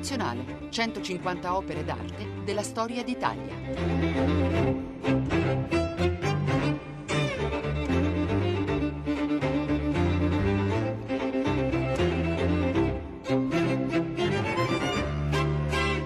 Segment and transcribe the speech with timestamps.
[0.00, 3.54] Nazionale, 150 opere d'arte della storia d'Italia.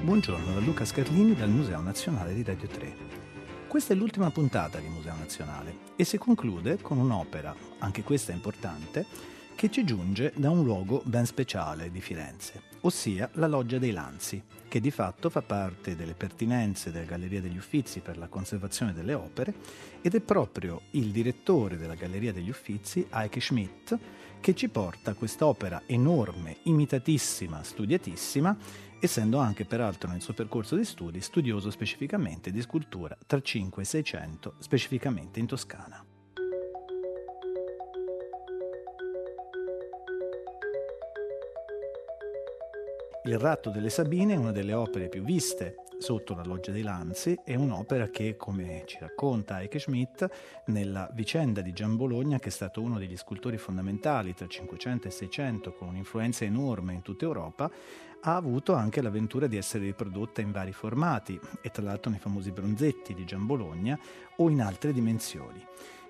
[0.02, 2.96] Buongiorno da Luca Scarlini dal Museo Nazionale di Radio 3.
[3.68, 9.06] Questa è l'ultima puntata di Museo Nazionale e si conclude con un'opera, anche questa importante,
[9.54, 14.42] che ci giunge da un luogo ben speciale di Firenze, ossia la Loggia dei Lanzi,
[14.68, 19.14] che di fatto fa parte delle pertinenze della Galleria degli Uffizi per la conservazione delle
[19.14, 19.54] opere
[20.00, 23.98] ed è proprio il direttore della Galleria degli Uffizi, Heike Schmidt,
[24.40, 28.56] che ci porta quest'opera enorme, imitatissima, studiatissima,
[29.00, 33.86] essendo anche peraltro nel suo percorso di studi studioso specificamente di scultura tra 5 e
[33.86, 36.04] 600, specificamente in Toscana.
[43.26, 47.34] Il ratto delle Sabine è una delle opere più viste sotto la loggia dei Lanzi,
[47.42, 50.28] è un'opera che, come ci racconta Eike Schmidt,
[50.66, 55.10] nella vicenda di Gian Bologna, che è stato uno degli scultori fondamentali tra 500 e
[55.10, 57.70] 600, con un'influenza enorme in tutta Europa,
[58.20, 62.50] ha avuto anche l'avventura di essere riprodotta in vari formati, e tra l'altro nei famosi
[62.50, 63.98] bronzetti di Gian Bologna
[64.36, 65.66] o in altre dimensioni.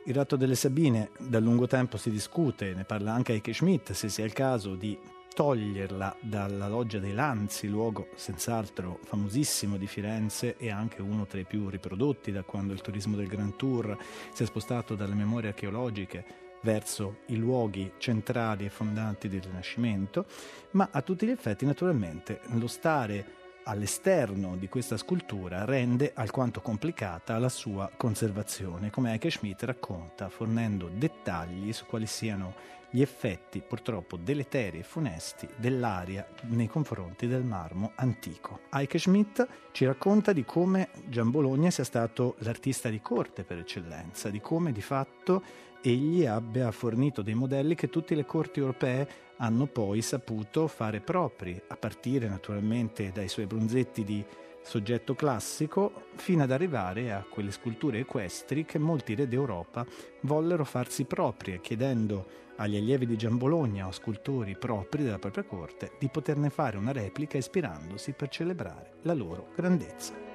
[0.06, 4.08] Il ratto delle Sabine da lungo tempo si discute, ne parla anche Eike Schmidt, se
[4.08, 4.98] sia il caso di
[5.34, 11.44] toglierla dalla loggia dei Lanzi, luogo senz'altro famosissimo di Firenze e anche uno tra i
[11.44, 13.98] più riprodotti da quando il turismo del Grand Tour
[14.32, 20.24] si è spostato dalle memorie archeologiche verso i luoghi centrali e fondanti del Rinascimento,
[20.70, 27.38] ma a tutti gli effetti naturalmente lo stare all'esterno di questa scultura rende alquanto complicata
[27.38, 32.54] la sua conservazione, come Heike Schmidt racconta, fornendo dettagli su quali siano
[32.90, 38.60] gli effetti purtroppo deleteri e funesti dell'aria nei confronti del marmo antico.
[38.70, 44.30] Heike Schmidt ci racconta di come Gian Bologna sia stato l'artista di corte per eccellenza,
[44.30, 45.42] di come di fatto
[45.86, 49.06] egli abbia fornito dei modelli che tutte le corti europee
[49.36, 54.24] hanno poi saputo fare propri, a partire naturalmente dai suoi bronzetti di
[54.62, 59.84] soggetto classico, fino ad arrivare a quelle sculture equestri che molti re d'Europa
[60.22, 65.92] vollero farsi proprie, chiedendo agli allievi di Gian Bologna o scultori propri della propria corte
[65.98, 70.33] di poterne fare una replica ispirandosi per celebrare la loro grandezza.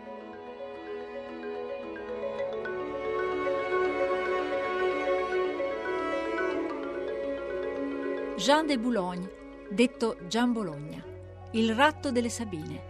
[8.39, 9.29] Jean de Boulogne,
[9.69, 11.03] detto Gian Bologna,
[11.51, 12.81] Il ratto delle Sabine,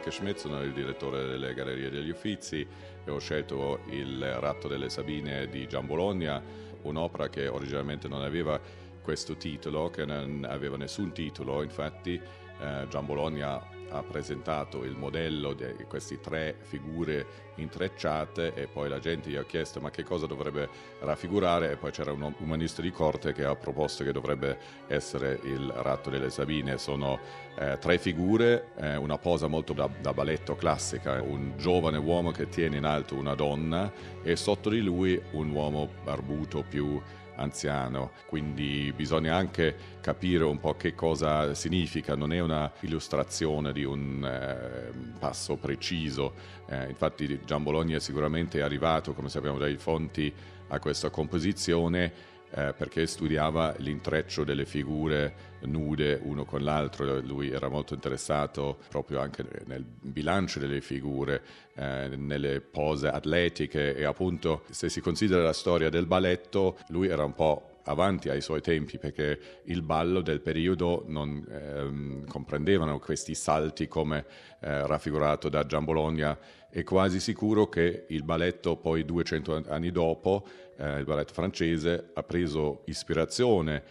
[0.03, 2.67] Heike Schmidt, sono il direttore delle Gallerie degli Uffizi.
[3.05, 6.43] E ho scelto Il Ratto delle Sabine di Gian Bologna,
[6.81, 8.59] un'opera che originalmente non aveva
[9.01, 13.61] questo titolo, che non aveva nessun titolo, infatti eh, Gian Bologna
[13.93, 19.45] ha presentato il modello di queste tre figure intrecciate e poi la gente gli ha
[19.45, 20.67] chiesto ma che cosa dovrebbe
[20.99, 25.69] raffigurare e poi c'era un umanista di corte che ha proposto che dovrebbe essere il
[25.69, 26.77] ratto delle Sabine.
[26.79, 27.19] Sono
[27.55, 32.49] eh, tre figure, eh, una posa molto da, da balletto classica, un giovane uomo che
[32.49, 33.91] tiene in alto una donna
[34.23, 36.99] e sotto di lui un uomo barbuto più
[37.43, 43.83] anziano, quindi bisogna anche capire un po' che cosa significa, non è una illustrazione di
[43.83, 46.33] un eh, passo preciso,
[46.67, 50.33] eh, infatti Gian Bologna sicuramente è arrivato, come sappiamo dai fonti,
[50.69, 52.11] a questa composizione
[52.55, 59.19] eh, perché studiava l'intreccio delle figure nude uno con l'altro, lui era molto interessato proprio
[59.19, 61.41] anche nel bilancio delle figure,
[61.75, 67.23] eh, nelle pose atletiche e appunto se si considera la storia del balletto, lui era
[67.23, 73.35] un po' avanti ai suoi tempi perché il ballo del periodo non ehm, comprendevano questi
[73.35, 74.25] salti come
[74.59, 76.38] eh, raffigurato da Gian Bologna.
[76.69, 80.44] È quasi sicuro che il balletto poi 200 anni dopo,
[80.77, 83.83] eh, il balletto francese, ha preso ispirazione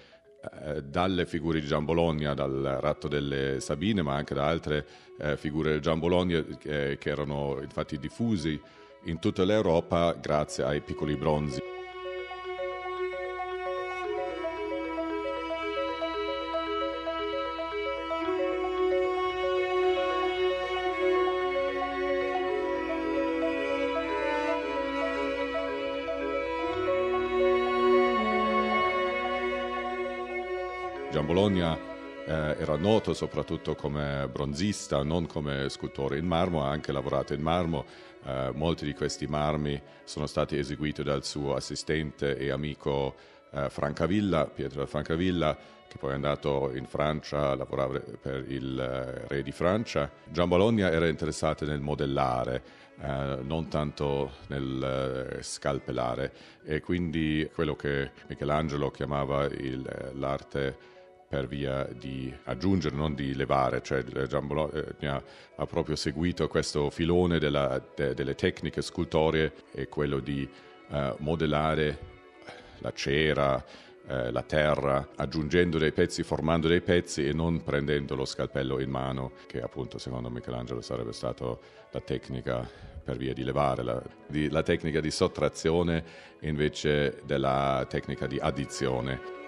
[0.64, 4.86] eh, dalle figure di Gian Bologna, dal ratto delle Sabine, ma anche da altre
[5.18, 8.60] eh, figure del Gian Bologna che erano infatti diffusi
[9.04, 11.71] in tutta l'Europa grazie ai piccoli bronzi.
[31.22, 31.78] Giambologna
[32.26, 37.40] eh, era noto soprattutto come bronzista, non come scultore in marmo, ha anche lavorato in
[37.40, 37.84] marmo.
[38.24, 43.14] Eh, molti di questi marmi sono stati eseguiti dal suo assistente e amico
[43.52, 49.28] eh, Francavilla, Pietro Francavilla, che poi è andato in Francia a lavorare per il eh,
[49.28, 50.10] re di Francia.
[50.28, 52.62] Gian Bologna era interessato nel modellare,
[53.00, 56.32] eh, non tanto nel eh, scalpelare
[56.64, 60.90] e quindi quello che Michelangelo chiamava il, eh, l'arte
[61.32, 65.24] per via di aggiungere, non di levare, cioè Gian Bologna
[65.56, 70.46] ha proprio seguito questo filone della, de, delle tecniche scultorie e quello di
[70.88, 71.98] uh, modellare
[72.80, 73.64] la cera,
[74.08, 78.90] eh, la terra, aggiungendo dei pezzi, formando dei pezzi e non prendendo lo scalpello in
[78.90, 81.56] mano, che appunto secondo Michelangelo sarebbe stata
[81.92, 82.68] la tecnica
[83.02, 86.04] per via di levare, la, di, la tecnica di sottrazione
[86.40, 89.41] invece della tecnica di addizione.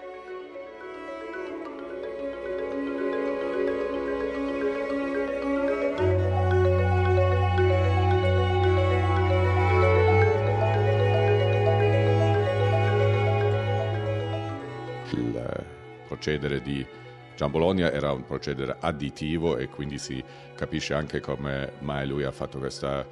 [16.25, 16.87] Procedere di
[17.37, 20.25] Gian Bologna era un procedere additivo e quindi si
[20.55, 23.07] capisce anche come mai lui ha fatto questa,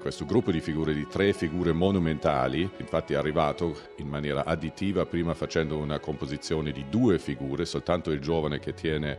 [0.00, 2.70] questo gruppo di figure, di tre figure monumentali.
[2.78, 8.20] Infatti è arrivato in maniera additiva, prima facendo una composizione di due figure, soltanto il
[8.20, 9.18] giovane che tiene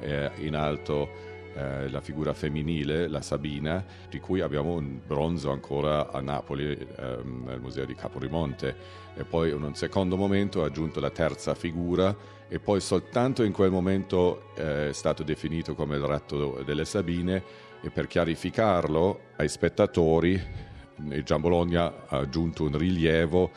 [0.00, 6.10] eh, in alto eh, la figura femminile, la Sabina, di cui abbiamo un bronzo ancora
[6.10, 8.76] a Napoli, ehm, nel museo di Caporimonte.
[9.14, 12.14] E poi in un secondo momento ha aggiunto la terza figura
[12.48, 17.42] e poi soltanto in quel momento eh, è stato definito come il ratto delle Sabine
[17.80, 20.40] e per chiarificarlo ai spettatori
[20.96, 23.50] Gian Bologna ha aggiunto un rilievo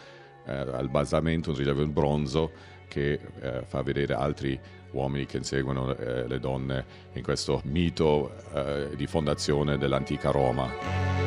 [0.45, 2.51] eh, al basamento, un rilievo in bronzo
[2.87, 4.59] che eh, fa vedere altri
[4.91, 11.17] uomini che inseguono eh, le donne in questo mito eh, di fondazione dell'antica Roma.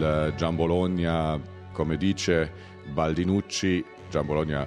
[0.00, 1.38] il Gian Bologna,
[1.72, 2.50] come dice
[2.90, 4.66] Baldinucci, Gian Bologna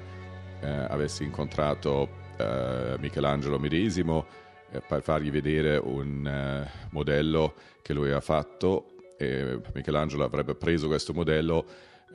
[0.59, 4.42] eh, avesse incontrato eh, Michelangelo medesimo eh,
[4.87, 11.13] per fargli vedere un eh, modello che lui ha fatto e Michelangelo avrebbe preso questo
[11.13, 11.65] modello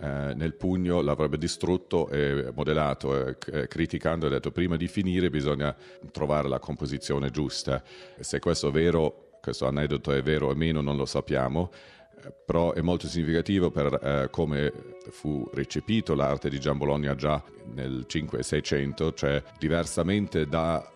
[0.01, 5.75] eh, nel pugno, l'avrebbe distrutto e modellato, eh, criticando e detto prima di finire bisogna
[6.13, 7.83] trovare la composizione giusta.
[8.21, 11.71] Se questo è vero, questo aneddoto è vero o meno non lo sappiamo,
[12.45, 14.73] però è molto significativo per eh, come
[15.11, 17.43] fu recepito l'arte di Gian Bologna già
[17.75, 20.93] nel 5 e 600, cioè diversamente da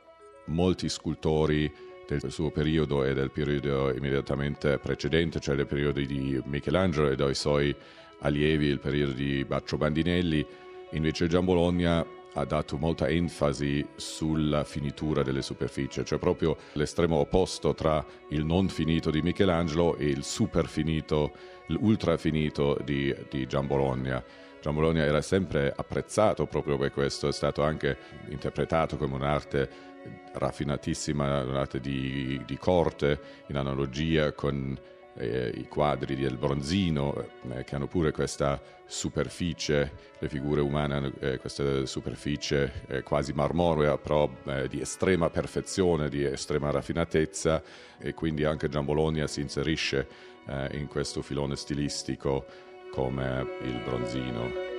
[0.46, 1.72] molti scultori
[2.06, 7.34] del suo periodo e del periodo immediatamente precedente, cioè del periodo di Michelangelo e dai
[7.34, 7.74] suoi
[8.20, 10.44] allievi, il periodo di Baccio Bandinelli,
[10.92, 12.04] invece Gian Bologna
[12.34, 18.68] ha dato molta enfasi sulla finitura delle superfici, cioè proprio l'estremo opposto tra il non
[18.68, 21.32] finito di Michelangelo e il super finito,
[21.66, 24.22] l'ultra finito di, di Gian Bologna.
[24.62, 27.98] Gian Bologna era sempre apprezzato proprio per questo, è stato anche
[28.28, 29.90] interpretato come un'arte
[30.32, 34.78] raffinatissima, un'arte di, di corte, in analogia con
[35.14, 41.12] eh, i quadri del bronzino eh, che hanno pure questa superficie, le figure umane hanno
[41.20, 47.62] eh, questa superficie eh, quasi marmorea però eh, di estrema perfezione, di estrema raffinatezza
[47.98, 50.06] e quindi anche Gian Bologna si inserisce
[50.46, 52.44] eh, in questo filone stilistico
[52.90, 54.71] come il bronzino.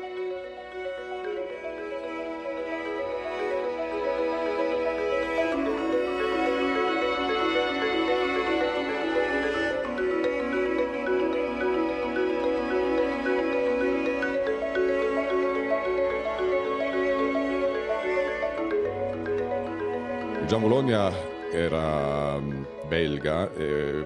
[20.54, 21.12] Gian Bologna
[21.52, 24.06] era mm, belga eh,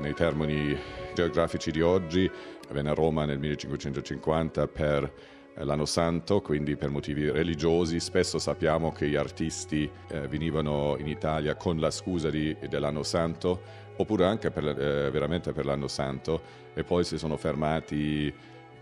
[0.00, 0.76] nei termini
[1.14, 2.30] geografici di oggi,
[2.72, 5.10] venne a Roma nel 1550 per
[5.54, 8.00] l'anno santo, quindi per motivi religiosi.
[8.00, 13.58] Spesso sappiamo che gli artisti eh, venivano in Italia con la scusa di, dell'anno santo
[13.96, 16.42] oppure anche per, eh, veramente per l'anno santo
[16.74, 18.30] e poi si sono fermati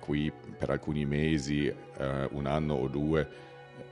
[0.00, 3.28] qui per alcuni mesi, eh, un anno o due,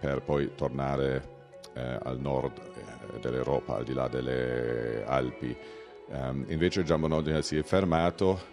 [0.01, 1.34] per poi tornare
[1.75, 5.57] eh, al nord eh, dell'Europa, al di là delle Alpi.
[6.07, 8.53] Um, invece Giambonodina si è fermato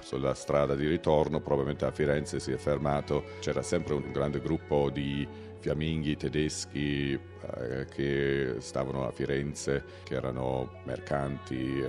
[0.00, 4.90] sulla strada di ritorno, probabilmente a Firenze si è fermato, c'era sempre un grande gruppo
[4.90, 5.26] di
[5.58, 11.88] fiamminghi tedeschi eh, che stavano a Firenze, che erano mercanti, eh,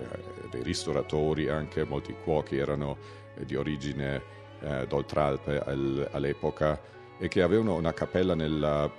[0.52, 2.98] dei ristoratori anche, molti cuochi erano
[3.36, 4.22] eh, di origine
[4.60, 6.80] eh, d'Oltralpe al, all'epoca
[7.18, 8.92] e che avevano una cappella nella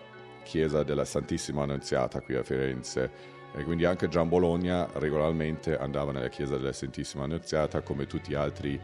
[0.45, 3.33] chiesa della Santissima Annunziata qui a Firenze.
[3.57, 8.35] E quindi anche Gian Bologna regolarmente andava nella chiesa della Santissima Annunziata come tutti gli
[8.35, 8.81] altri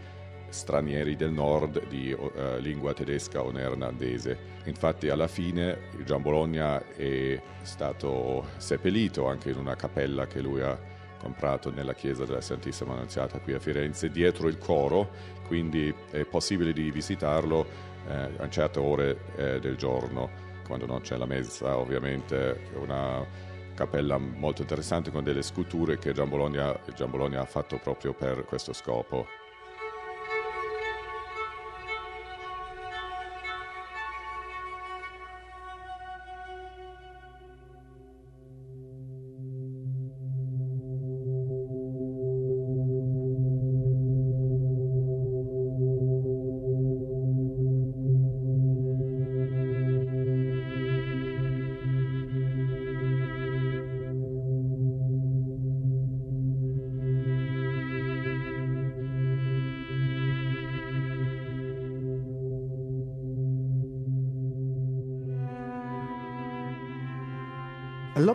[0.49, 4.59] stranieri del nord di uh, lingua tedesca o neerlandese.
[4.64, 10.79] Infatti alla fine Gian Bologna è stato seppellito anche in una cappella che lui ha
[11.19, 15.11] comprato nella chiesa della Santissima Annunziata qui a Firenze, dietro il coro,
[15.47, 17.67] quindi è possibile di visitarlo
[18.09, 23.27] eh, a certe ore eh, del giorno, quando non c'è la messa ovviamente, una
[23.75, 28.45] cappella molto interessante con delle sculture che Gian Bologna, Gian Bologna ha fatto proprio per
[28.45, 29.27] questo scopo.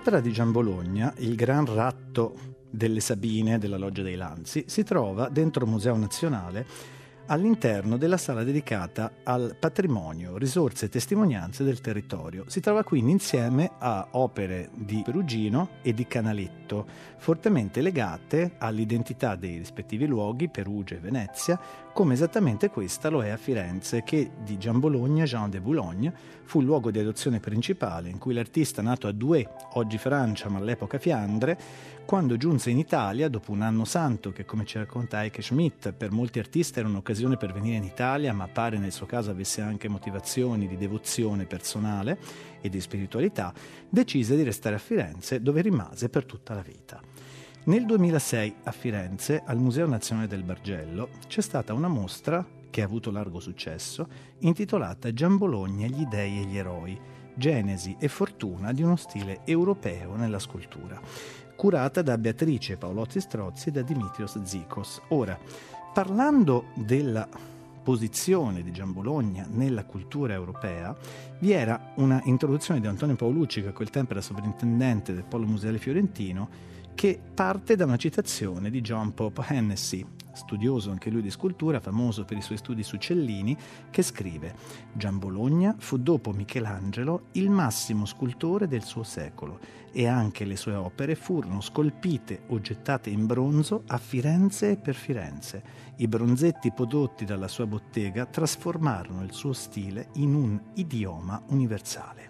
[0.05, 2.35] L'opera di Gian Bologna, Il Gran Ratto
[2.69, 6.67] delle Sabine della Loggia dei Lanzi, si trova dentro il Museo Nazionale
[7.25, 12.43] all'interno della sala dedicata al patrimonio, risorse e testimonianze del territorio.
[12.45, 16.85] Si trova quindi insieme a opere di Perugino e di Canaletto,
[17.17, 21.59] fortemente legate all'identità dei rispettivi luoghi, Perugia e Venezia,
[21.95, 26.59] come esattamente questa lo è a Firenze, che di Gian Bologna, Jean de Boulogne, fu
[26.59, 30.99] il luogo di adozione principale in cui l'artista nato a Douai, oggi Francia ma all'epoca
[30.99, 31.57] Fiandre,
[32.03, 36.11] quando giunse in Italia dopo un anno santo che come ci racconta Heike Schmidt per
[36.11, 39.87] molti artisti era un'occasione per venire in Italia ma pare nel suo caso avesse anche
[39.87, 42.17] motivazioni di devozione personale
[42.59, 43.53] e di spiritualità,
[43.87, 46.99] decise di restare a Firenze dove rimase per tutta la vita.
[47.65, 52.85] Nel 2006 a Firenze, al Museo Nazionale del Bargello, c'è stata una mostra che ha
[52.85, 54.07] avuto largo successo,
[54.39, 56.99] intitolata Gian Bologna, gli dei e gli eroi,
[57.33, 61.01] genesi e fortuna di uno stile europeo nella scultura
[61.55, 65.01] curata da Beatrice Paolotti Strozzi e da Dimitrios Zikos.
[65.09, 65.39] Ora,
[65.93, 67.27] parlando della
[67.81, 70.95] posizione di Gian Bologna nella cultura europea,
[71.39, 75.45] vi era una introduzione di Antonio Paolucci, che a quel tempo era sovrintendente del Polo
[75.45, 81.29] Museale Fiorentino, che parte da una citazione di John Pope Hennessy, studioso anche lui di
[81.29, 83.55] scultura, famoso per i suoi studi su Cellini,
[83.91, 84.55] che scrive
[84.93, 89.59] Gian Bologna fu dopo Michelangelo il massimo scultore del suo secolo
[89.91, 94.95] e anche le sue opere furono scolpite o gettate in bronzo a Firenze e per
[94.95, 95.63] Firenze.
[95.97, 102.24] I bronzetti prodotti dalla sua bottega trasformarono il suo stile in un idioma universale.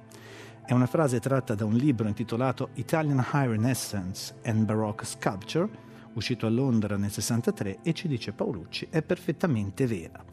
[0.67, 5.69] È una frase tratta da un libro intitolato Italian High Renaissance and Baroque Sculpture,
[6.13, 10.25] uscito a Londra nel 63, e ci dice Paolucci, è perfettamente vera.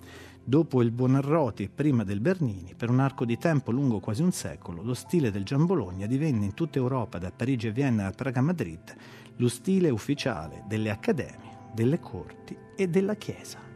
[0.43, 4.33] Dopo il Buonarroti e prima del Bernini, per un arco di tempo lungo quasi un
[4.33, 8.13] secolo, lo stile del Gian Bologna divenne in tutta Europa, da Parigi a Vienna a
[8.13, 8.97] Praga a Madrid,
[9.37, 13.72] lo stile ufficiale delle accademie, delle corti e della Chiesa.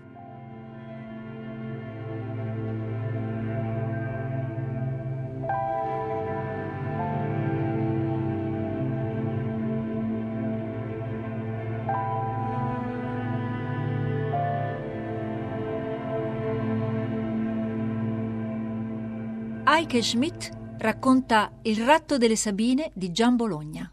[19.87, 23.89] Heike Schmidt racconta Il ratto delle Sabine di Gian Bologna.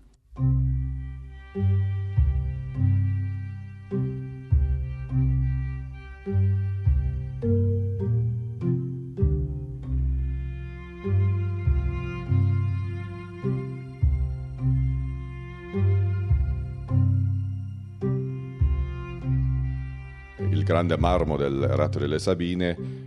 [20.50, 23.03] Il grande marmo del ratto delle Sabine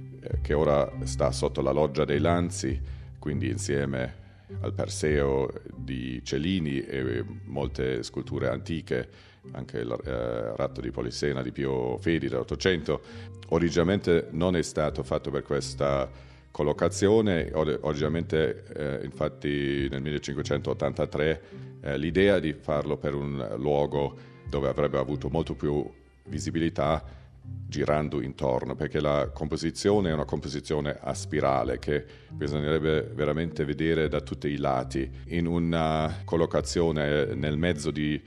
[0.47, 2.81] che ora sta sotto la loggia dei Lanzi,
[3.19, 4.15] quindi insieme
[4.61, 9.09] al Perseo di Cellini e molte sculture antiche,
[9.51, 13.01] anche il eh, ratto di Polissena di Pio Fedi dell'Ottocento,
[13.49, 16.09] originalmente non è stato fatto per questa
[16.53, 21.43] collocazione, originalmente eh, infatti nel 1583
[21.81, 24.17] eh, l'idea di farlo per un luogo
[24.49, 25.85] dove avrebbe avuto molto più
[26.29, 27.26] visibilità
[27.69, 34.21] girando intorno, perché la composizione è una composizione a spirale che bisognerebbe veramente vedere da
[34.21, 38.21] tutti i lati, in una collocazione nel mezzo di,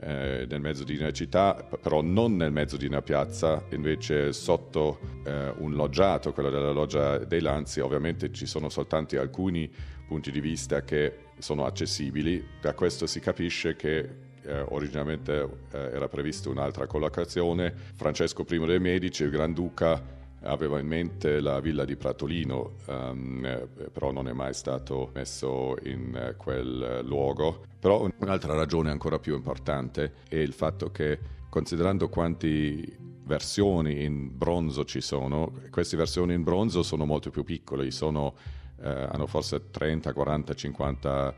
[0.00, 5.00] eh, nel mezzo di una città, però non nel mezzo di una piazza, invece sotto
[5.24, 9.70] eh, un loggiato, quello della loggia dei Lanzi, ovviamente ci sono soltanto alcuni
[10.06, 16.08] punti di vista che sono accessibili, da questo si capisce che eh, originalmente eh, era
[16.08, 17.72] prevista un'altra collocazione.
[17.94, 24.12] Francesco I dei Medici, il Granduca, aveva in mente la villa di Pratolino, um, però
[24.12, 27.64] non è mai stato messo in quel luogo.
[27.78, 34.84] Però un'altra ragione ancora più importante è il fatto che, considerando quanti versioni in bronzo
[34.84, 38.34] ci sono, queste versioni in bronzo sono molto più piccole, sono,
[38.82, 41.34] eh, hanno forse 30, 40, 50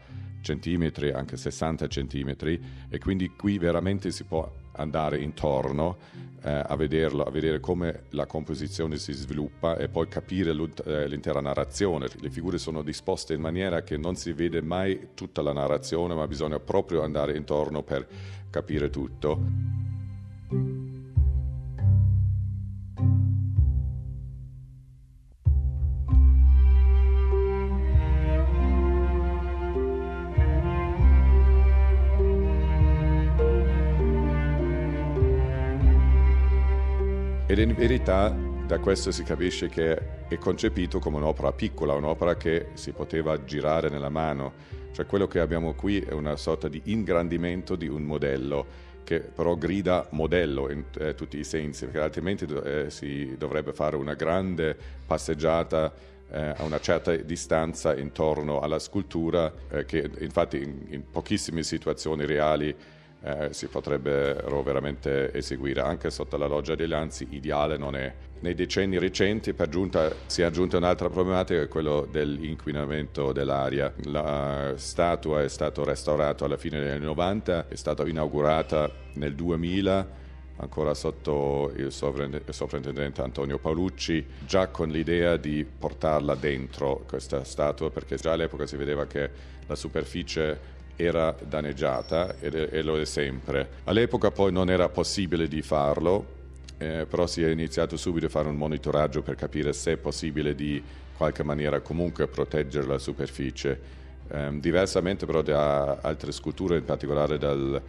[0.46, 5.96] centimetri, anche 60 centimetri e quindi qui veramente si può andare intorno
[6.42, 11.40] eh, a vederlo, a vedere come la composizione si sviluppa e poi capire eh, l'intera
[11.40, 12.08] narrazione.
[12.20, 16.28] Le figure sono disposte in maniera che non si vede mai tutta la narrazione, ma
[16.28, 18.06] bisogna proprio andare intorno per
[18.48, 20.75] capire tutto.
[37.56, 38.36] Ed in verità
[38.66, 43.88] da questo si capisce che è concepito come un'opera piccola, un'opera che si poteva girare
[43.88, 44.52] nella mano.
[44.92, 48.66] Cioè quello che abbiamo qui è una sorta di ingrandimento di un modello
[49.04, 53.96] che però grida modello in eh, tutti i sensi, perché altrimenti eh, si dovrebbe fare
[53.96, 55.94] una grande passeggiata
[56.28, 62.26] eh, a una certa distanza intorno alla scultura, eh, che infatti in, in pochissime situazioni
[62.26, 62.76] reali
[63.22, 68.12] eh, si potrebbero veramente eseguire anche sotto la loggia degli Anzi, ideale non è.
[68.40, 73.92] Nei decenni recenti per giunta si è aggiunta un'altra problematica, quello dell'inquinamento dell'aria.
[74.04, 80.24] La statua è stata restaurata alla fine degli anni 90, è stata inaugurata nel 2000
[80.58, 88.16] ancora sotto il sovrintendente Antonio Paolucci, già con l'idea di portarla dentro questa statua, perché
[88.16, 89.30] già all'epoca si vedeva che
[89.66, 93.68] la superficie era danneggiata e lo è sempre.
[93.84, 96.34] All'epoca poi non era possibile di farlo,
[96.78, 100.54] eh, però si è iniziato subito a fare un monitoraggio per capire se è possibile
[100.54, 100.82] di
[101.16, 103.94] qualche maniera comunque proteggere la superficie.
[104.28, 107.80] Eh, diversamente però da altre sculture, in particolare dal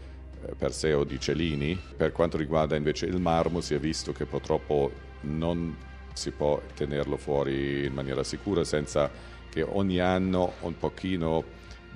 [0.46, 4.92] eh, Perseo di Cellini, per quanto riguarda invece il marmo si è visto che purtroppo
[5.22, 5.76] non
[6.14, 9.10] si può tenerlo fuori in maniera sicura senza
[9.50, 11.44] che ogni anno un pochino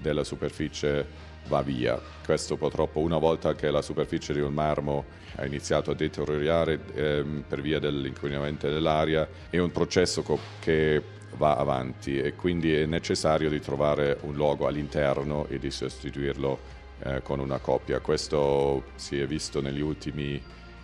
[0.01, 1.99] della superficie va via.
[2.23, 7.43] Questo purtroppo una volta che la superficie di un marmo ha iniziato a deteriorare ehm,
[7.47, 11.01] per via dell'inquinamento dell'aria è un processo co- che
[11.37, 16.59] va avanti e quindi è necessario di trovare un luogo all'interno e di sostituirlo
[17.03, 17.99] eh, con una coppia.
[17.99, 20.41] Questo si è visto negli ultimi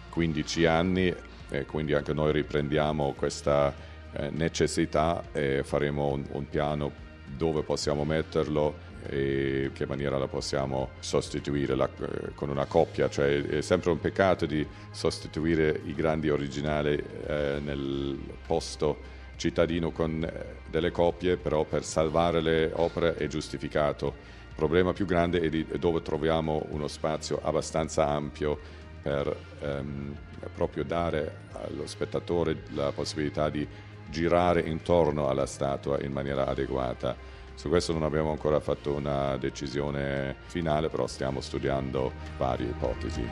[0.10, 1.13] 15 anni
[1.49, 3.73] e quindi anche noi riprendiamo questa
[4.12, 10.89] eh, necessità e faremo un, un piano dove possiamo metterlo e che maniera la possiamo
[10.99, 16.29] sostituire la, eh, con una coppia, cioè è sempre un peccato di sostituire i grandi
[16.29, 23.27] originali eh, nel posto cittadino con eh, delle coppie, però per salvare le opere è
[23.27, 24.36] giustificato.
[24.49, 28.60] Il problema più grande è, di, dove troviamo uno spazio abbastanza ampio
[29.01, 30.15] per ehm,
[30.53, 33.67] proprio dare allo spettatore la possibilità di
[34.10, 37.15] girare intorno alla statua in maniera adeguata.
[37.57, 43.27] Su questo non abbiamo ancora fatto una decisione finale, però stiamo studiando varie ipotesi.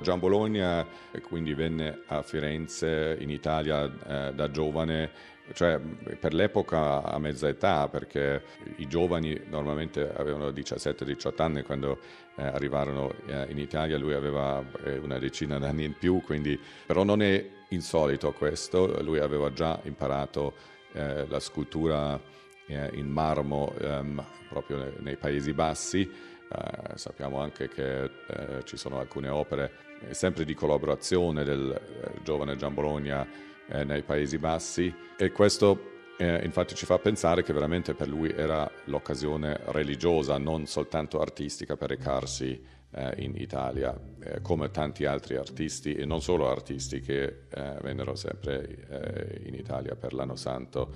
[0.00, 0.86] Gian Bologna
[1.22, 5.10] quindi venne a Firenze in Italia eh, da giovane,
[5.52, 8.42] cioè per l'epoca a mezza età, perché
[8.76, 11.98] i giovani normalmente avevano 17-18 anni quando
[12.36, 17.04] eh, arrivarono eh, in Italia, lui aveva eh, una decina d'anni in più, quindi, però
[17.04, 20.54] non è insolito questo, lui aveva già imparato
[20.92, 22.20] eh, la scultura
[22.66, 26.10] eh, in marmo ehm, proprio nei, nei Paesi Bassi.
[26.50, 32.56] Uh, sappiamo anche che uh, ci sono alcune opere sempre di collaborazione del eh, giovane
[32.56, 33.26] Gian Bologna
[33.68, 38.30] eh, nei Paesi Bassi e questo eh, infatti ci fa pensare che veramente per lui
[38.30, 45.36] era l'occasione religiosa, non soltanto artistica per recarsi eh, in Italia, eh, come tanti altri
[45.36, 50.92] artisti e non solo artisti che eh, vennero sempre eh, in Italia per l'anno santo.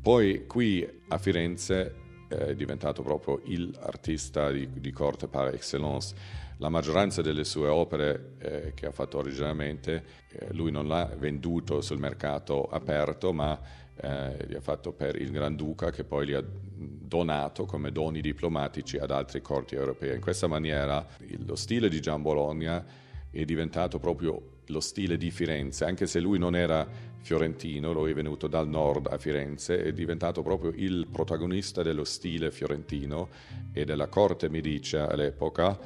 [0.00, 6.14] Poi qui a Firenze è diventato proprio l'artista di, di corte par excellence.
[6.58, 11.80] La maggioranza delle sue opere eh, che ha fatto originariamente, eh, lui non l'ha venduto
[11.82, 13.60] sul mercato aperto, ma
[13.94, 18.96] eh, li ha fatto per il Granduca che poi li ha donato come doni diplomatici
[18.96, 20.14] ad altre corti europee.
[20.14, 21.06] In questa maniera
[21.44, 22.84] lo stile di Gian Bologna
[23.30, 26.86] è diventato proprio lo stile di Firenze, anche se lui non era
[27.20, 32.50] fiorentino, lui è venuto dal nord a Firenze, è diventato proprio il protagonista dello stile
[32.50, 33.28] fiorentino
[33.72, 35.78] e della corte medicea all'epoca,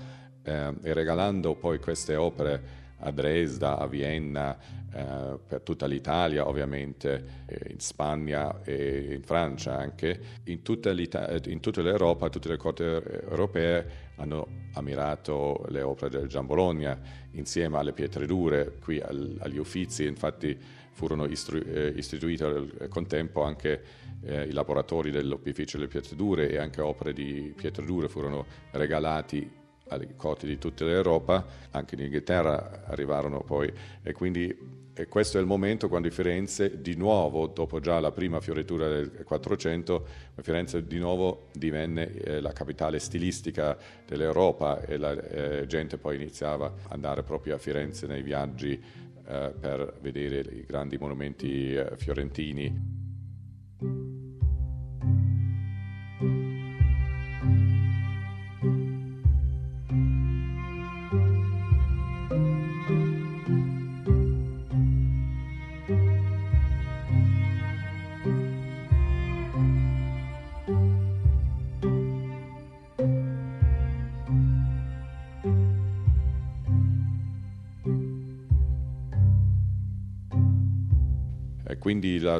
[0.43, 4.59] eh, e regalando poi queste opere a Dresda, a Vienna,
[4.93, 10.21] eh, per tutta l'Italia ovviamente, in Spagna e in Francia anche.
[10.45, 16.47] In tutta, in tutta l'Europa, tutte le corte europee hanno ammirato le opere del Gian
[16.47, 16.99] Bologna
[17.33, 20.57] insieme alle pietre dure, qui al, agli Uffizi, infatti
[20.93, 23.83] furono istru- eh, istituiti al contempo anche
[24.23, 29.59] eh, i laboratori dell'opificio delle pietre dure e anche opere di pietre dure furono regalati
[29.89, 33.73] alle corti di tutta l'Europa, anche in Inghilterra arrivarono poi.
[34.03, 34.57] E quindi
[35.01, 39.25] e questo è il momento quando Firenze di nuovo, dopo già la prima fioritura del
[39.25, 40.07] 400,
[40.43, 46.67] Firenze di nuovo divenne eh, la capitale stilistica dell'Europa e la eh, gente poi iniziava
[46.67, 53.00] ad andare proprio a Firenze nei viaggi eh, per vedere i grandi monumenti eh, fiorentini.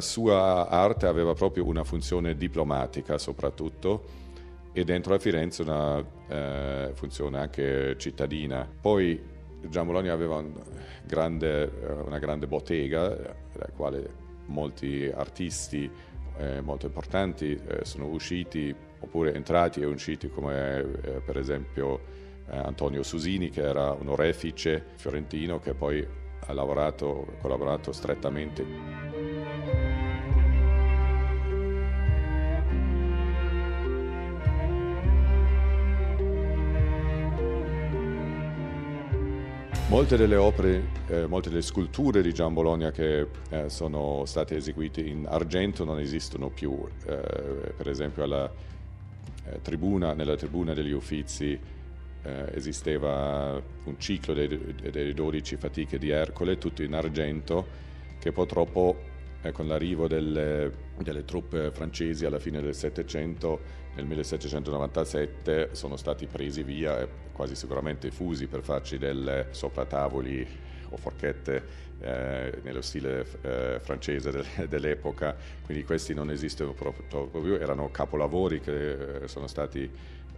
[0.01, 4.03] Sua arte aveva proprio una funzione diplomatica soprattutto
[4.73, 8.67] e dentro a Firenze una eh, funzione anche cittadina.
[8.79, 9.21] Poi
[9.69, 10.53] Gian Bologna aveva un
[11.05, 15.89] grande, eh, una grande bottega, dalla quale molti artisti
[16.37, 21.99] eh, molto importanti eh, sono usciti oppure entrati e usciti come eh, per esempio
[22.49, 26.05] eh, Antonio Susini che era un orefice fiorentino che poi
[26.45, 28.65] ha lavorato, collaborato strettamente
[39.91, 45.01] Molte delle opere, eh, molte delle sculture di Gian Bologna che eh, sono state eseguite
[45.01, 46.81] in argento non esistono più.
[47.05, 48.49] Eh, per esempio alla,
[49.47, 51.59] eh, tribuna, nella tribuna degli Uffizi
[52.23, 57.67] eh, esisteva un ciclo delle 12 fatiche di Ercole, tutto in argento,
[58.17, 58.95] che purtroppo
[59.41, 66.25] eh, con l'arrivo delle, delle truppe francesi alla fine del Settecento nel 1797 sono stati
[66.25, 70.47] presi via e quasi sicuramente fusi per farci delle sopratavoli
[70.89, 77.53] o forchette eh, nello stile eh, francese de- dell'epoca, quindi questi non esistono proprio, più,
[77.53, 79.89] erano capolavori che eh, sono stati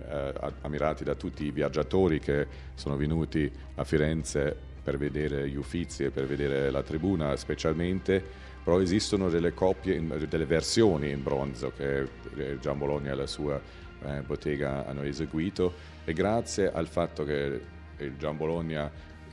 [0.05, 6.03] eh, ammirati da tutti i viaggiatori che sono venuti a Firenze per vedere gli Uffizi
[6.03, 12.08] e per vedere la tribuna specialmente però esistono delle copie, delle versioni in bronzo che
[12.36, 13.60] eh, Gian Bologna e la sua
[14.06, 15.91] eh, bottega hanno eseguito.
[16.06, 17.62] E grazie al fatto che
[17.97, 18.89] il Gian Bologna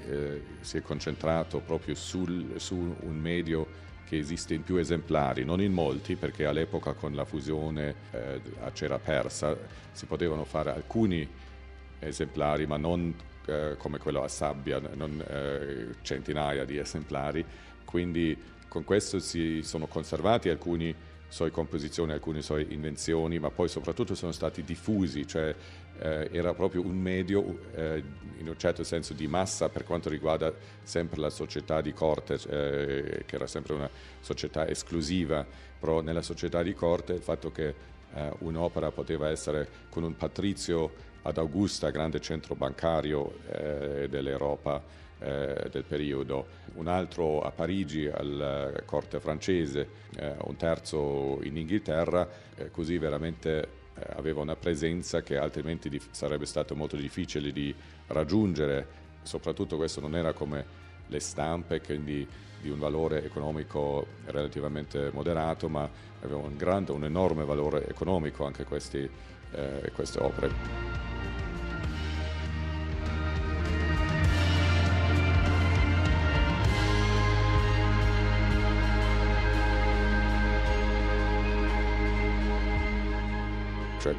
[0.06, 5.60] eh, si è concentrato proprio sul, su un medio che esiste in più esemplari, non
[5.60, 9.56] in molti, perché all'epoca con la fusione eh, a cera persa
[9.92, 11.28] si potevano fare alcuni
[12.00, 13.14] esemplari, ma non
[13.46, 17.44] eh, come quello a sabbia, non eh, centinaia di esemplari,
[17.84, 18.36] quindi
[18.70, 20.94] con questo si sono conservati alcuni
[21.26, 25.52] suoi composizioni, alcune sue invenzioni, ma poi soprattutto sono stati diffusi, cioè
[25.98, 28.02] eh, era proprio un medio eh,
[28.38, 30.52] in un certo senso di massa per quanto riguarda
[30.84, 35.44] sempre la società di corte, eh, che era sempre una società esclusiva,
[35.78, 37.74] però nella società di corte il fatto che
[38.14, 44.80] eh, un'opera poteva essere con un patrizio ad Augusta, grande centro bancario eh, dell'Europa,
[45.20, 52.28] eh, del periodo, un altro a Parigi alla corte francese, eh, un terzo in Inghilterra,
[52.56, 57.74] eh, così veramente eh, aveva una presenza che altrimenti dif- sarebbe stato molto difficile di
[58.08, 62.26] raggiungere, soprattutto questo non era come le stampe, quindi
[62.60, 65.88] di un valore economico relativamente moderato, ma
[66.22, 69.08] aveva un grande, un enorme valore economico anche questi,
[69.52, 71.29] eh, queste opere.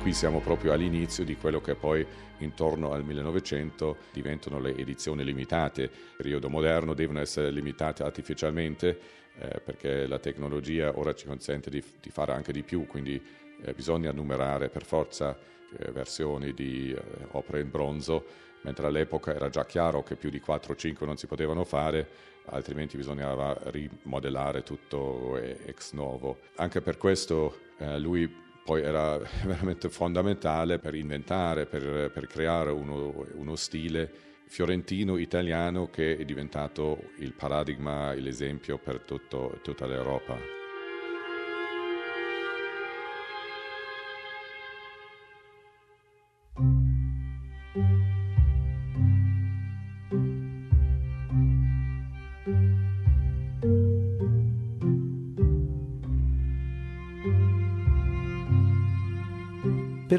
[0.01, 2.03] Qui siamo proprio all'inizio di quello che poi
[2.39, 5.83] intorno al 1900 diventano le edizioni limitate.
[5.83, 8.99] Il periodo moderno devono essere limitate artificialmente
[9.37, 13.21] eh, perché la tecnologia ora ci consente di, di fare anche di più, quindi
[13.61, 15.37] eh, bisogna numerare per forza
[15.77, 17.01] eh, versioni di eh,
[17.33, 18.25] opere in bronzo,
[18.61, 22.07] mentre all'epoca era già chiaro che più di 4 o 5 non si potevano fare,
[22.45, 26.39] altrimenti bisognava rimodellare tutto ex novo.
[26.55, 33.25] Anche per questo eh, lui poi era veramente fondamentale per inventare, per, per creare uno,
[33.35, 40.60] uno stile fiorentino-italiano che è diventato il paradigma, l'esempio per tutto, tutta l'Europa.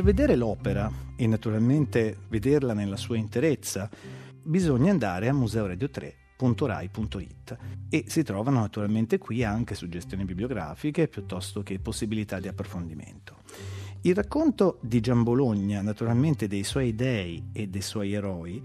[0.03, 3.89] Per vedere l'opera e naturalmente vederla nella sua interezza,
[4.43, 7.57] bisogna andare a museoradio3.rai.it
[7.89, 13.43] e si trovano naturalmente qui anche suggestioni bibliografiche piuttosto che possibilità di approfondimento.
[14.01, 18.61] Il racconto di Giambologna, naturalmente dei suoi dei e dei suoi eroi,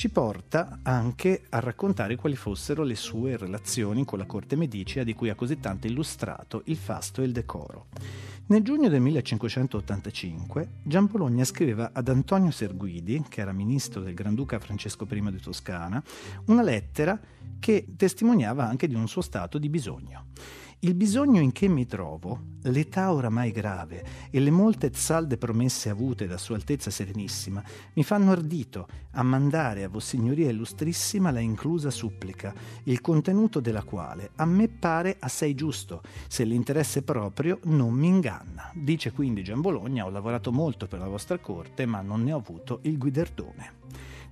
[0.00, 5.12] ci porta anche a raccontare quali fossero le sue relazioni con la corte medicea di
[5.12, 7.88] cui ha così tanto illustrato il fasto e il decoro.
[8.46, 14.58] Nel giugno del 1585 Gian Bologna scriveva ad Antonio Serguidi, che era ministro del Granduca
[14.58, 16.02] Francesco I di Toscana,
[16.46, 17.20] una lettera
[17.58, 20.28] che testimoniava anche di un suo stato di bisogno.
[20.82, 26.26] Il bisogno in che mi trovo, l'età oramai grave e le molte salde promesse avute
[26.26, 27.62] da Sua Altezza Serenissima
[27.92, 34.30] mi fanno ardito a mandare a Vossignoria Illustrissima la inclusa supplica, il contenuto della quale
[34.36, 38.72] a me pare assai giusto, se l'interesse proprio non mi inganna.
[38.72, 42.38] Dice quindi Gian Bologna, ho lavorato molto per la vostra corte, ma non ne ho
[42.38, 43.72] avuto il guiderdone.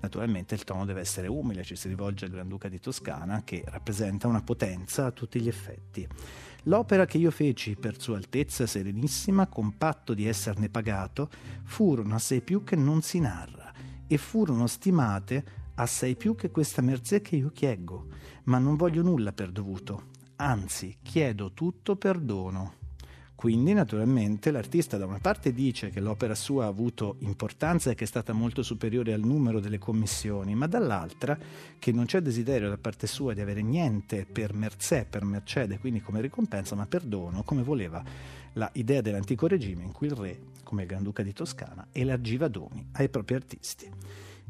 [0.01, 4.29] Naturalmente il tono deve essere umile, ci si rivolge al Granduca di Toscana che rappresenta
[4.29, 6.07] una potenza a tutti gli effetti.
[6.65, 11.31] L'opera che io feci per Sua Altezza Serenissima, con patto di esserne pagato,
[11.65, 13.73] furono assai più che non si narra,
[14.07, 18.07] e furono stimate assai più che questa merzè che io chieggo,
[18.45, 22.75] ma non voglio nulla per dovuto, anzi chiedo tutto perdono.
[23.38, 28.03] Quindi naturalmente l'artista da una parte dice che l'opera sua ha avuto importanza e che
[28.03, 31.38] è stata molto superiore al numero delle commissioni, ma dall'altra
[31.79, 36.01] che non c'è desiderio da parte sua di avere niente per mercè, per mercede, quindi
[36.01, 38.03] come ricompensa, ma per dono, come voleva
[38.55, 42.88] la idea dell'antico regime in cui il re, come il Granduca di Toscana, elargiva doni
[42.94, 43.88] ai propri artisti.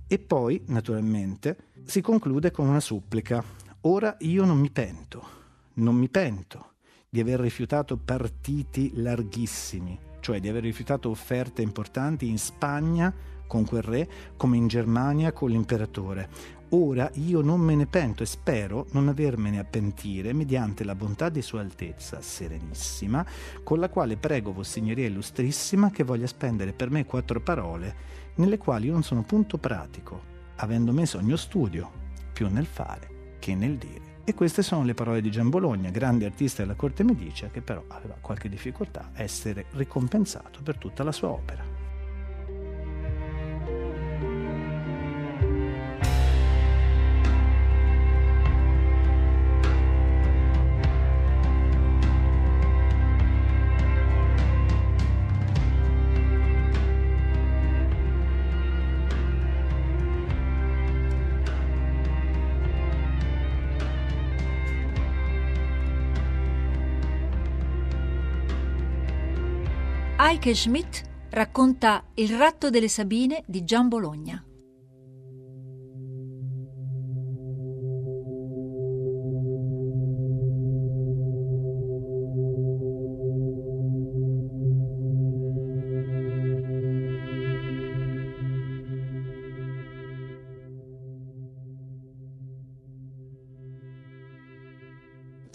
[0.07, 3.45] E poi, naturalmente, si conclude con una supplica.
[3.83, 5.29] Ora io non mi pento,
[5.75, 6.69] non mi pento
[7.11, 13.13] di aver rifiutato partiti larghissimi, cioè di aver rifiutato offerte importanti in Spagna
[13.47, 16.57] con quel re come in Germania con l'imperatore.
[16.73, 21.31] Ora io non me ne pento e spero non avermene a pentire mediante la bontà
[21.31, 23.25] di Sua Altezza Serenissima,
[23.63, 27.95] con la quale prego Vossignoria Illustrissima che voglia spendere per me quattro parole,
[28.35, 30.21] nelle quali io non sono punto pratico,
[30.57, 31.91] avendo messo mio studio
[32.35, 34.08] più nel fare che nel dire.
[34.29, 37.83] E queste sono le parole di Gian Bologna, grande artista della corte medicea che però
[37.89, 41.78] aveva qualche difficoltà a essere ricompensato per tutta la sua opera.
[70.29, 74.45] Heike Schmidt racconta Il ratto delle Sabine di Gian Bologna.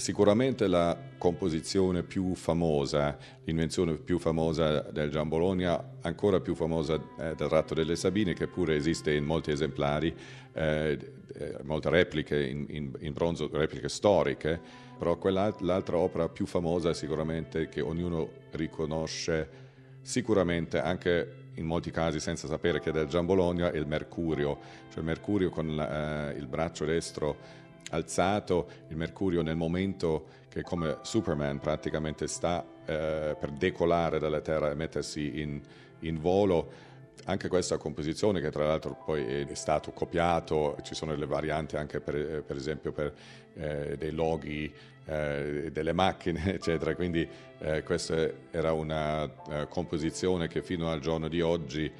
[0.03, 7.35] Sicuramente la composizione più famosa, l'invenzione più famosa del Gian Bologna, ancora più famosa eh,
[7.35, 10.13] del Ratto delle Sabine, che pure esiste in molti esemplari,
[10.51, 10.99] eh,
[11.37, 14.59] eh molte repliche in, in, in, bronzo, repliche storiche,
[14.99, 19.61] però quell'altra opera più famosa sicuramente che ognuno riconosce
[20.01, 24.59] sicuramente anche in molti casi senza sapere che è del Gian Bologna è il Mercurio,
[24.91, 30.97] cioè Mercurio con la, eh, il braccio destro alzato, il Mercurio nel momento che come
[31.01, 35.59] Superman praticamente sta eh, per decolare dalla Terra e mettersi in,
[35.99, 36.91] in, volo.
[37.25, 42.01] Anche questa composizione che tra l'altro poi è stato copiato, ci sono le varianti anche
[42.01, 43.13] per, per esempio per
[43.55, 44.71] eh, dei loghi
[45.05, 46.95] eh, delle macchine, eccetera.
[46.95, 47.27] Quindi
[47.59, 51.91] eh, questa era una uh, composizione che fino al giorno di oggi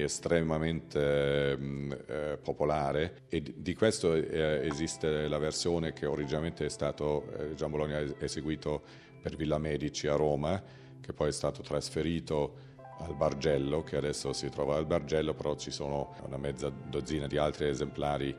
[0.00, 7.26] estremamente mm, eh, popolare e di questo eh, esiste la versione che originalmente è stato
[7.38, 8.82] eh, Gian Bologna eseguito
[9.20, 10.62] per Villa Medici a Roma,
[11.00, 15.70] che poi è stato trasferito al Bargello, che adesso si trova al Bargello, però ci
[15.70, 18.34] sono una mezza dozzina di altri esemplari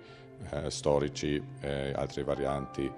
[0.51, 2.91] eh, storici, eh, altre varianti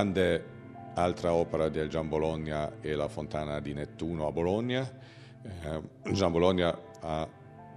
[0.00, 0.44] grande
[0.94, 4.90] altra opera del Gian Bologna è la Fontana di Nettuno a Bologna.
[5.42, 7.28] Eh, Gian Bologna ha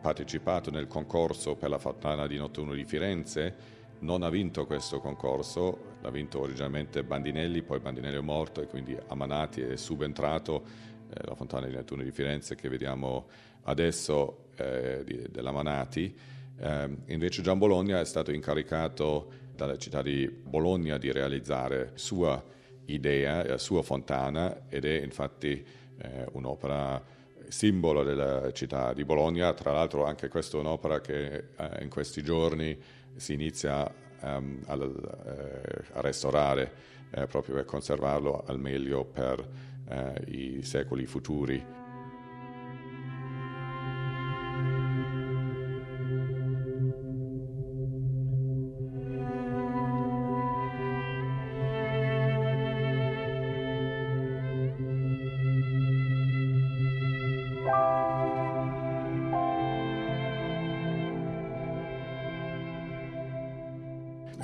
[0.01, 3.55] partecipato nel concorso per la Fontana di Nettuno di Firenze,
[3.99, 8.97] non ha vinto questo concorso, l'ha vinto originalmente Bandinelli, poi Bandinelli è morto e quindi
[9.07, 10.63] Amanati è subentrato,
[11.09, 13.27] eh, la Fontana di Nettuno di Firenze che vediamo
[13.63, 16.17] adesso eh, dell'Amanati.
[16.57, 22.43] Eh, invece Gian Bologna è stato incaricato dalla città di Bologna di realizzare sua
[22.85, 25.63] idea, la sua fontana ed è infatti
[25.97, 27.01] eh, un'opera
[27.47, 32.23] simbolo della città di Bologna, tra l'altro anche questa è un'opera che eh, in questi
[32.23, 32.77] giorni
[33.15, 33.89] si inizia
[34.21, 36.71] um, a, eh, a, restaurare
[37.11, 39.47] eh, proprio per conservarlo al meglio per
[39.87, 41.83] eh, i secoli futuri.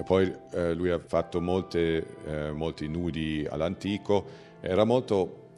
[0.10, 4.26] Poi eh, lui ha fatto molte, eh, molti nudi all'antico,
[4.60, 5.50] era molto,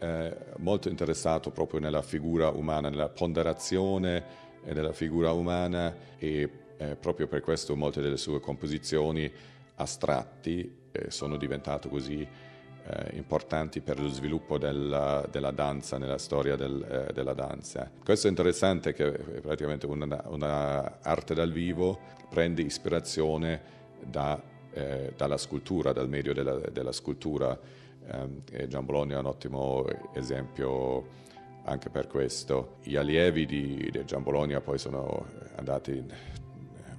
[0.00, 4.24] eh, molto, interessato proprio nella figura umana, nella ponderazione
[4.64, 9.30] della figura umana e eh, proprio per questo molte delle sue composizioni
[9.76, 16.56] astratti eh, sono diventate così eh, importanti per lo sviluppo della, della, danza, nella storia
[16.56, 17.88] del, eh, della danza.
[18.04, 24.40] Questo è interessante che praticamente una, una arte dal vivo prende ispirazione da,
[24.72, 27.58] eh, dalla scultura, dal medio della, della scultura.
[28.06, 29.84] Eh, Gian Bologna è un ottimo
[30.14, 31.18] esempio
[31.64, 32.76] anche per questo.
[32.82, 36.04] Gli allievi di, di Gian Bologna poi sono andati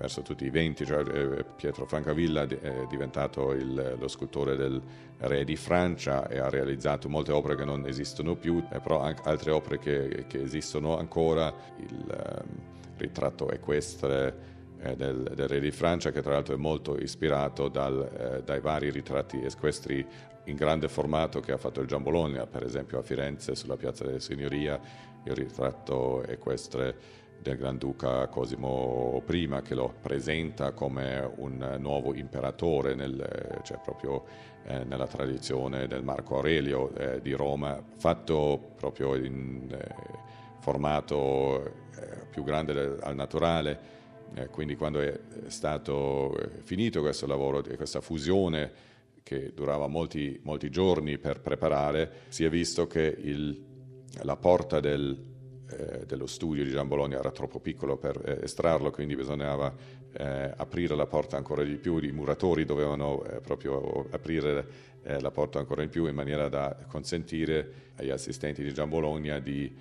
[0.01, 4.81] verso tutti i venti, cioè eh, Pietro Francavilla è diventato il, lo scultore del
[5.19, 9.21] re di Francia e ha realizzato molte opere che non esistono più, eh, però anche
[9.25, 14.49] altre opere che, che esistono ancora, il um, ritratto equestre
[14.81, 18.59] eh, del, del, re di Francia, che tra l'altro è molto ispirato dal, eh, dai
[18.59, 20.05] vari ritratti equestri
[20.45, 24.05] in grande formato che ha fatto il Gian Bologna, per esempio a Firenze sulla Piazza
[24.05, 24.79] della Signoria,
[25.23, 33.59] il ritratto equestre del Granduca Cosimo I che lo presenta come un nuovo imperatore nel,
[33.63, 34.23] cioè proprio
[34.63, 39.95] eh, nella tradizione del Marco Aurelio eh, di Roma, fatto proprio in eh,
[40.59, 43.99] formato eh, più grande del, al naturale
[44.33, 48.89] eh, quindi quando è stato eh, finito questo lavoro, questa fusione
[49.23, 53.61] che durava molti, molti giorni per preparare, si è visto che il,
[54.23, 55.17] la porta del,
[55.69, 59.73] eh, dello studio di Gian Bologna era troppo piccolo per eh, estrarlo, quindi bisognava
[60.13, 65.57] eh, aprire la porta ancora di più, i muratori dovevano eh, proprio aprire la porta
[65.57, 69.75] ancora di più in maniera da consentire agli assistenti di Gian Bologna di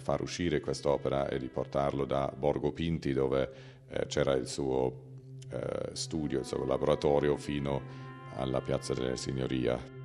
[0.00, 3.50] far uscire quest'opera e di portarlo da Borgo Pinti dove
[3.88, 5.06] eh, c'era il suo
[5.50, 7.80] eh, studio, il suo laboratorio fino
[8.34, 9.97] alla Piazza della Signoria.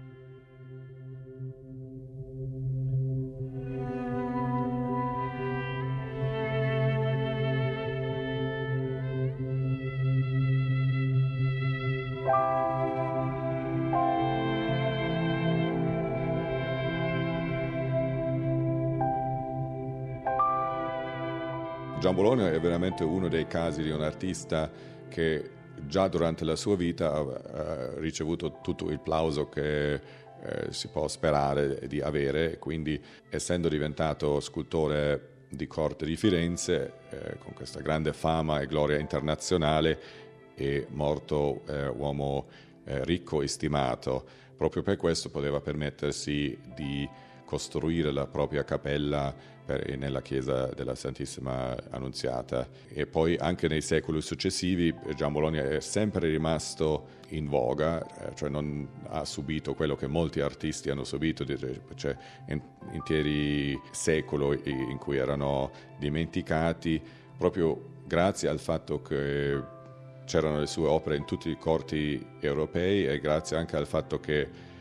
[22.03, 24.69] Giambologna è veramente uno dei casi di un artista
[25.07, 25.51] che
[25.87, 30.01] già durante la sua vita ha ricevuto tutto il plauso che eh,
[30.71, 37.53] si può sperare di avere, quindi essendo diventato scultore di corte di Firenze, eh, con
[37.53, 39.97] questa grande fama e gloria internazionale,
[40.55, 42.47] è morto eh, uomo
[42.83, 44.25] ricco e stimato.
[44.57, 47.09] Proprio per questo poteva permettersi di
[47.45, 52.67] costruire la propria cappella per, nella chiesa della Santissima Annunziata.
[52.87, 58.49] E poi anche nei secoli successivi Gian Bologna è sempre rimasto in voga, eh, cioè
[58.49, 61.45] non ha subito quello che molti artisti hanno subito,
[61.95, 62.15] cioè
[62.91, 67.01] interi secoli in cui erano dimenticati
[67.37, 69.61] proprio grazie al fatto che
[70.25, 74.71] c'erano le sue opere in tutti i corti europei e grazie anche al fatto che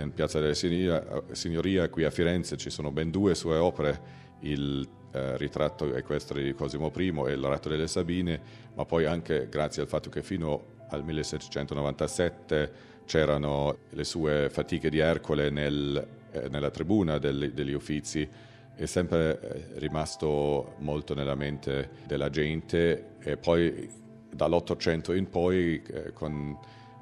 [0.00, 5.36] in Piazza della Signoria, qui a Firenze ci sono ben due sue opere, il eh,
[5.36, 8.40] ritratto equestre di Cosimo I e il Ratto delle Sabine,
[8.74, 14.98] ma poi anche grazie al fatto che fino al 1797 c'erano le sue fatiche di
[14.98, 18.28] Ercole nel, eh, nella tribuna del, degli Uffizi,
[18.74, 23.90] è sempre eh, rimasto molto nella mente della gente e poi
[24.30, 26.56] dall'Ottocento in poi eh, con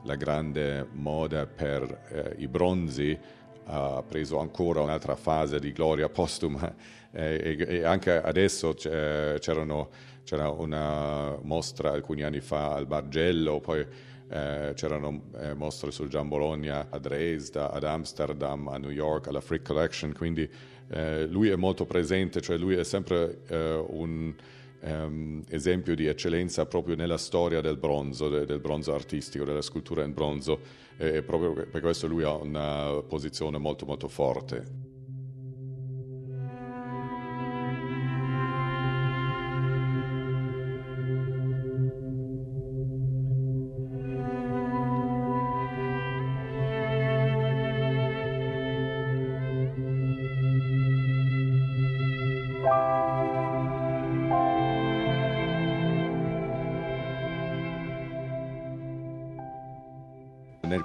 [0.07, 3.19] la grande moda per eh, i bronzi
[3.65, 6.73] ha preso ancora un'altra fase di gloria postuma
[7.11, 9.89] eh, e, e, anche adesso c'erano,
[10.23, 13.85] c'era una mostra alcuni anni fa al Bargello, poi
[14.29, 19.41] eh, c'erano eh, mostre sul Gian Bologna a Dresda, ad Amsterdam, a New York, alla
[19.41, 20.49] Frick Collection, quindi
[20.89, 24.35] eh, lui è molto presente, cioè lui è sempre eh, un
[24.87, 30.05] um, esempio di eccellenza proprio nella storia del bronzo, de, del bronzo artistico, della scultura
[30.05, 30.61] in bronzo
[30.97, 34.86] e proprio per questo lui ha una posizione molto molto forte.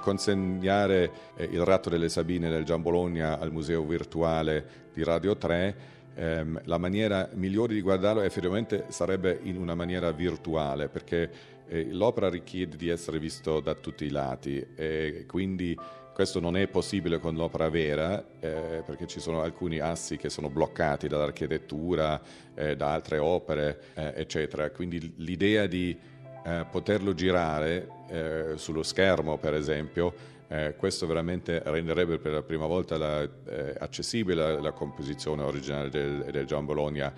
[0.02, 5.76] Consegnare eh, il ratto delle Sabine del Gian Bologna al museo virtuale di Radio 3,
[6.14, 11.30] ehm, la maniera migliore di guardarlo effettivamente sarebbe in una maniera virtuale, perché
[11.68, 15.74] eh, l'opera richiede di essere visto da tutti i lati e quindi
[16.12, 20.50] questo non è possibile con l'opera vera eh, perché ci sono alcuni assi che sono
[20.50, 22.20] bloccati dall'architettura,
[22.54, 24.70] eh, da altre opere, eh, eccetera.
[24.70, 25.96] Quindi l'idea di
[26.44, 30.14] eh, poterlo girare eh, sullo schermo, per esempio,
[30.48, 35.88] eh, questo veramente renderebbe per la prima volta la, eh, accessibile la, la, composizione originale
[35.88, 37.12] del, del Gian Bologna.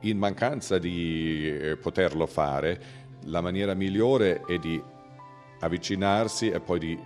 [0.00, 4.82] In mancanza di eh, poterlo fare, la maniera migliore è di
[5.60, 6.98] avvicinarsi e poi di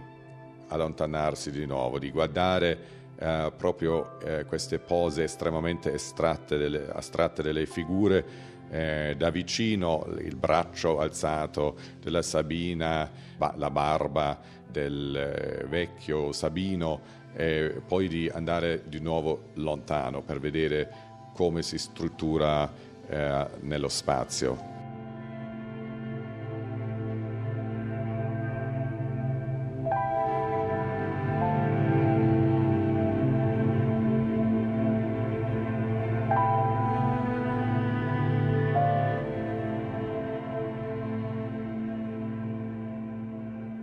[0.69, 2.79] allontanarsi di nuovo, di guardare
[3.19, 8.25] eh, proprio eh, queste pose estremamente estratte delle, astratte delle figure
[8.71, 13.11] eh, da vicino il braccio alzato della Sabina,
[13.55, 14.39] la barba
[14.71, 17.01] del eh, vecchio Sabino
[17.35, 20.91] e poi di andare di nuovo lontano per vedere
[21.35, 22.71] come si struttura
[23.09, 24.76] eh, nello spazio.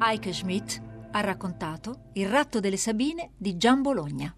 [0.06, 0.82] Heike Schmidt
[1.12, 4.36] ha raccontato Il ratto delle Sabine di Gian Bologna.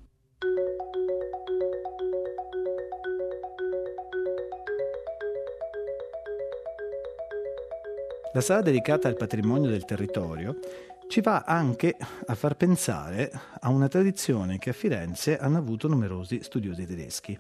[8.32, 10.60] La sala dedicata al patrimonio del territorio
[11.08, 11.98] ci va anche
[12.28, 17.40] a far pensare a una tradizione che a Firenze hanno avuto numerosi studiosi tedeschi,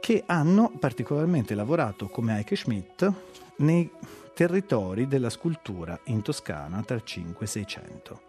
[0.00, 3.12] che hanno particolarmente lavorato come Heike Schmidt
[3.58, 3.88] nei
[4.34, 8.20] territori della scultura in Toscana tra il 5 e il 600.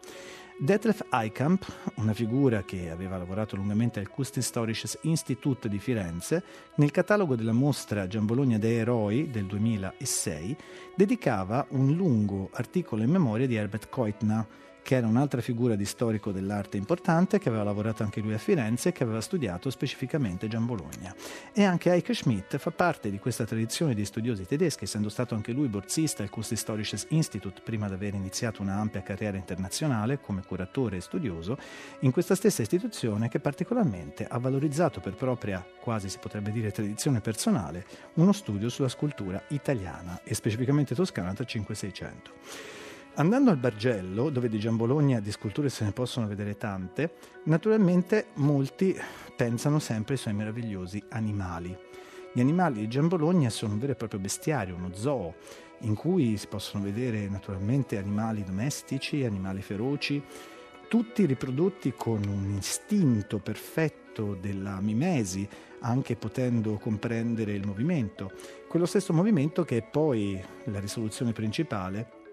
[0.57, 6.43] Detlef Eikamp, una figura che aveva lavorato lungamente al Kunsthistorisches Institut di Firenze,
[6.75, 10.55] nel catalogo della mostra Gian Bologna dei Eroi del 2006
[10.95, 14.45] dedicava un lungo articolo in memoria di Herbert Keutner,
[14.86, 18.89] che era un'altra figura di storico dell'arte importante, che aveva lavorato anche lui a Firenze
[18.89, 21.11] e che aveva studiato specificamente Gian Bologna.
[21.53, 25.53] E anche Heike Schmidt fa parte di questa tradizione di studiosi tedeschi, essendo stato anche
[25.53, 30.97] lui borsista al Kunsthistorisches Institut prima di aver iniziato una ampia carriera internazionale come curatore
[30.97, 31.57] e studioso
[32.01, 37.21] in questa stessa istituzione che particolarmente ha valorizzato per propria, quasi si potrebbe dire tradizione
[37.21, 42.73] personale, uno studio sulla scultura italiana e specificamente toscana tra 5 e 600.
[43.18, 47.13] Andando al Bargello, dove di Gian Bologna di sculture se ne possono vedere tante,
[47.43, 48.93] naturalmente molti
[49.38, 51.74] pensano sempre ai suoi meravigliosi animali.
[52.34, 55.36] Gli animali di Gian Bologna sono un vero e proprio bestiario, uno zoo,
[55.80, 60.22] in cui si possono vedere naturalmente animali domestici, animali feroci,
[60.89, 65.47] tutti riprodotti con un istinto perfetto della mimesi,
[65.80, 68.34] anche potendo comprendere il movimento,
[68.68, 72.24] quello stesso movimento che è poi la risoluzione principale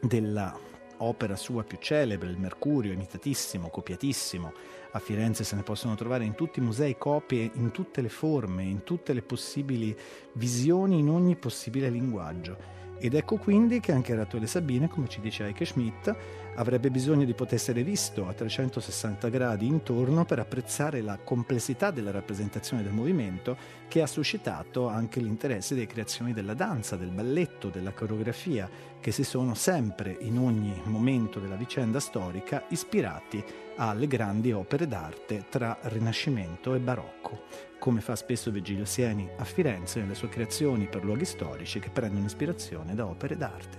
[0.00, 0.56] della
[0.98, 4.52] opera sua più celebre, il Mercurio, imitatissimo, copiatissimo.
[4.92, 8.62] A Firenze se ne possono trovare in tutti i musei copie, in tutte le forme,
[8.62, 9.96] in tutte le possibili
[10.34, 12.56] visioni, in ogni possibile linguaggio.
[13.04, 16.14] Ed ecco quindi che anche Ratuele Sabine, come ci dice Heike Schmidt,
[16.54, 22.12] avrebbe bisogno di poter essere visto a 360 gradi intorno per apprezzare la complessità della
[22.12, 23.56] rappresentazione del movimento
[23.88, 29.24] che ha suscitato anche l'interesse delle creazioni della danza, del balletto, della coreografia, che si
[29.24, 33.42] sono sempre in ogni momento della vicenda storica ispirati
[33.78, 39.98] alle grandi opere d'arte tra Rinascimento e Barocco come fa spesso Virgilio Sieni a Firenze
[39.98, 43.76] nelle sue creazioni per luoghi storici che prendono ispirazione da opere d'arte.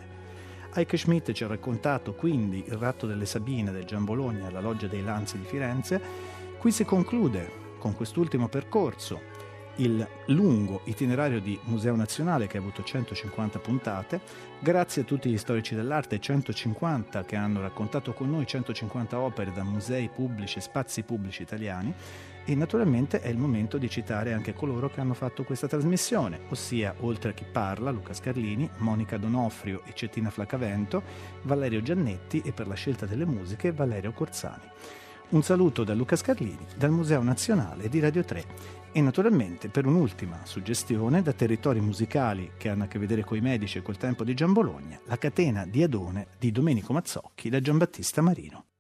[0.74, 4.88] Heike Schmidt ci ha raccontato quindi il ratto delle Sabine del Gian Bologna alla Loggia
[4.88, 6.02] dei Lanzi di Firenze.
[6.58, 7.50] Qui si conclude
[7.80, 9.22] con quest'ultimo percorso
[9.78, 14.22] il lungo itinerario di Museo Nazionale che ha avuto 150 puntate,
[14.60, 19.64] grazie a tutti gli storici dell'arte, 150 che hanno raccontato con noi 150 opere da
[19.64, 21.94] musei pubblici e spazi pubblici italiani
[22.46, 26.94] e naturalmente è il momento di citare anche coloro che hanno fatto questa trasmissione, ossia
[27.00, 31.02] oltre a chi parla, Luca Scarlini, Monica Donofrio e Cettina Flacavento,
[31.44, 34.72] Valerio Giannetti e per la scelta delle musiche Valerio Corzani.
[35.34, 38.46] Un saluto da Luca Scarlini, dal Museo Nazionale di Radio 3
[38.92, 43.42] e naturalmente per un'ultima suggestione da territori musicali che hanno a che vedere con i
[43.42, 47.60] medici e col tempo di Gian Bologna, la catena di Adone di Domenico Mazzocchi da
[47.60, 48.73] Giambattista Marino.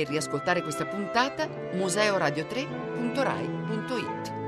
[0.00, 4.39] E riascoltare questa puntata museoradio3.rai.it.